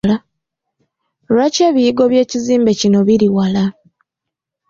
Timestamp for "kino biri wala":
2.79-3.65